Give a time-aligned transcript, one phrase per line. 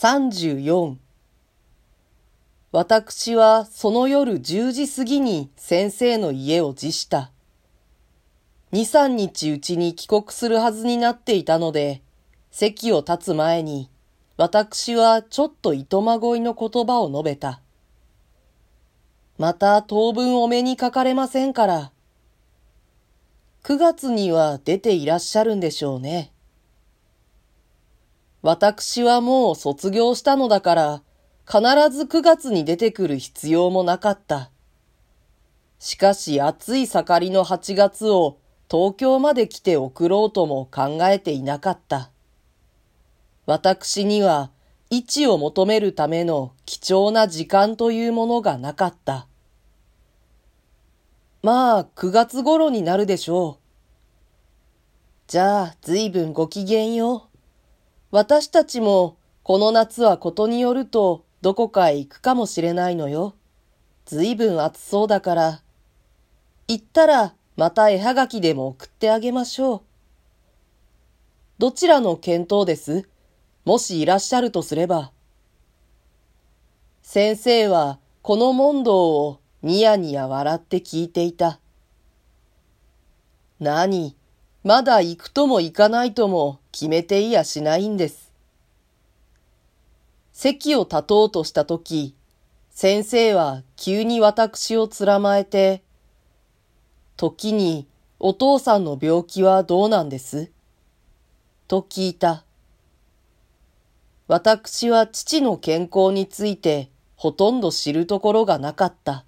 [0.00, 0.94] 34
[2.70, 7.32] 私はその夜10時過ぎに先生の家を辞した。
[8.70, 12.00] 2、3日うちに帰国するはずになっていたので、
[12.52, 13.90] 席を立つ前に、
[14.36, 17.60] 私はちょっと糸まごいの言葉を述べた。
[19.36, 21.90] また当分お目にかかれませんから。
[23.64, 26.30] 9月には出ていらっしゃるんでしょうね。
[28.42, 31.02] 私はもう卒業したのだから、
[31.46, 34.50] 必ず9月に出てくる必要もなかった。
[35.78, 38.38] しかし暑い盛りの8月を
[38.70, 42.10] 東京まで来て送ろうとも考えていなかった。
[43.46, 44.50] 私には
[44.90, 49.26] 位置を求めるための貴重な時間というものがなかった。
[51.42, 53.62] まあ、9月頃になるでしょう。
[55.28, 57.27] じゃあ、ずいぶんご機嫌よ。
[58.10, 63.34] 私たちも、この夏はことによると、どこかへ行くかもしれないのよ。
[64.06, 65.62] ずいぶん暑そうだから。
[66.68, 69.82] 行ったら、また絵はがきでも送ってあげましょう。
[71.58, 73.08] どちらの見当です？
[73.64, 75.12] もしいらっしゃるとすれば。
[77.02, 81.58] 先生はこの問答をニヤニヤ笑って聞いていた。
[83.60, 84.16] 何？
[84.64, 88.32] まだ行くとも行かないとも決めていやしないんです。
[90.32, 92.14] 席を立とうとしたとき、
[92.70, 95.82] 先生は急に私をつらまえて、
[97.16, 97.88] 時に
[98.20, 100.50] お父さんの病気はどうなんです？
[101.66, 102.44] と聞いた。
[104.26, 109.24] 私は父の健康についてほとんど知るところがなかった。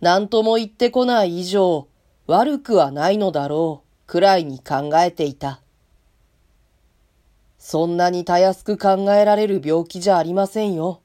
[0.00, 1.86] 何とも言ってこない以上
[2.30, 5.60] 悪くはないのだろうくらいに考えていた。
[7.58, 11.00] そんなにたやすく考えられる病気じゃありませんよ。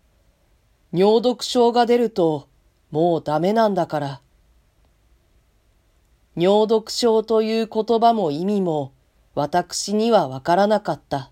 [0.94, 2.48] 尿毒症が出ると
[2.92, 4.22] もうダメなんだから。
[6.35, 8.91] 尿毒症という言葉も意味も
[9.34, 11.31] 私にはわからなかった。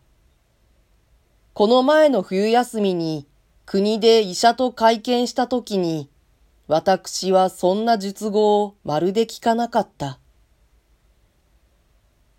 [1.53, 3.28] この前の冬休みに
[3.68, 6.09] 国で医者と会見したときに
[6.68, 10.19] 私はそんな術語をまるで聞かなかった。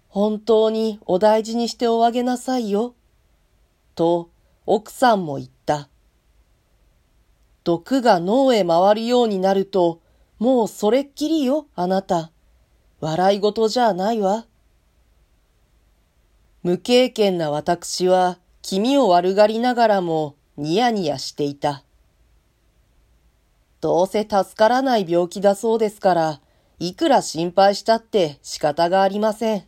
[0.09, 2.95] 本当にお大事にしておあげなさいよ。
[3.95, 4.31] と
[4.67, 5.89] 奥さんも言った。
[7.65, 10.01] 毒が脳へ回るようになると
[10.39, 12.31] もうそれっきりよ、あなた。
[13.01, 14.47] 笑い事じゃないわ。
[16.63, 21.85] 無経験な私は気味を悪がりながらもニヤニヤしていた。
[23.85, 26.41] どうせ助からない病気だそうですから、
[26.79, 29.65] いくら心配したって仕方がありません。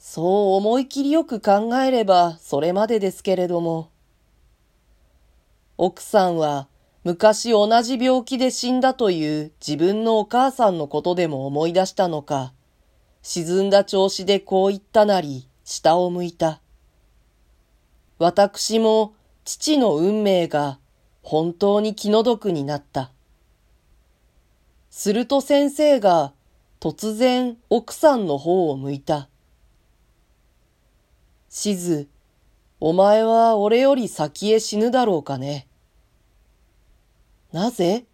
[0.00, 0.24] そう
[0.56, 3.90] 思い切りよく考えればそれまでですけれども。
[5.78, 6.66] 奥さんは
[7.04, 12.52] 昔同じ病気で死んだという自分のお母さんのことでも思い出したのか、
[13.22, 16.60] 沈んだ調子でこう言ったなり、下を向いた。
[18.18, 19.14] 私も
[19.44, 20.80] 父の運命が
[21.28, 23.10] 本当に気の毒になった。
[24.90, 26.32] すると先生が
[26.78, 29.28] 突然奥さんの方を向いた。
[31.48, 32.06] しず、
[32.78, 35.66] お前は俺より先へ死ぬだろうかね。
[37.52, 38.04] なぜ？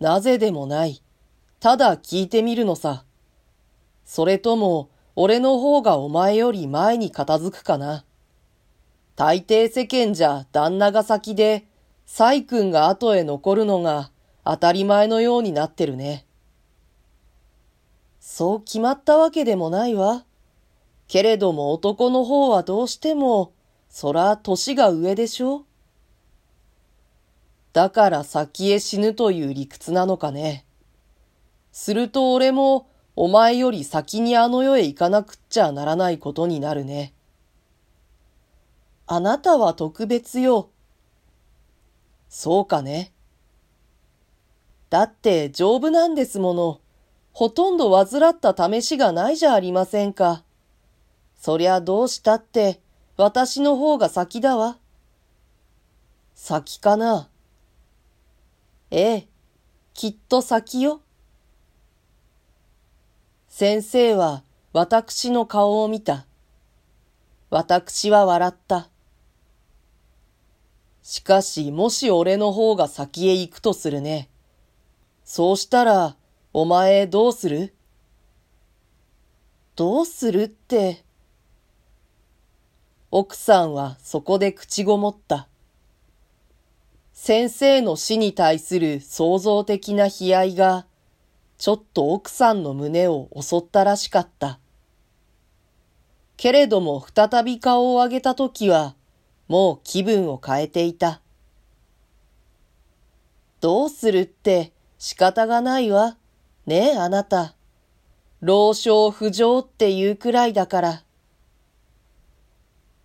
[0.00, 1.04] なぜでもない。
[1.60, 3.04] ただ聞いてみるのさ。
[4.04, 8.04] それとも、俺の方がお前より前に片付くかな。
[9.16, 11.66] 大抵世間じゃ旦那が先で、
[12.06, 14.10] 細君が後へ残るのが
[14.44, 16.26] 当たり前のようになってるね。
[18.18, 20.24] そう決まったわけでもないわ。
[21.06, 23.52] けれども男の方はどうしても、
[23.88, 25.64] そら年が上でしょ
[27.72, 30.66] だから先へ死ぬという理屈なのかね。
[31.70, 37.13] すると俺もお前より先にあの世へ行かなくっちゃならないことになるね。
[39.06, 40.70] あなたは特別よ。
[42.28, 43.12] そうかね。
[44.88, 46.80] だって丈夫なんですもの。
[47.32, 50.44] ほとんど患った試しがないじゃありませんか。
[51.36, 52.80] そりゃどうしたって
[53.16, 54.78] 私の方が先だわ。
[56.34, 57.28] 先かな。
[58.90, 59.28] ええ、
[59.92, 61.00] きっと先よ。
[63.48, 64.42] 先生は
[64.72, 66.26] 私の顔を見た。
[67.50, 68.88] 私は笑った。
[71.04, 74.30] しかし、もし俺の方が先へ行くとするね。
[75.22, 76.16] そうしたら、
[76.54, 77.74] お前どうする？
[79.76, 81.04] どうするって。
[83.10, 85.46] 奥さんはそこで口ごもった。
[87.12, 90.86] 先生の死に対する創造的な悲哀が、
[91.58, 94.58] ちょっと奥さんの胸を襲ったらしかった。
[96.38, 98.96] けれども再び顔を上げたときは、
[99.48, 101.20] もう気分を変えていた。
[103.60, 106.16] どうするって仕方がないわ。
[106.66, 107.54] ねえ、あなた。
[108.40, 111.02] 老少不浄っていうくらいだから。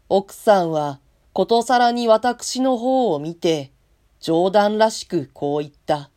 [0.10, 1.00] 奥さんは
[1.34, 3.72] ことさらに私の方を見て、
[4.20, 6.10] 冗談らしくこう言った。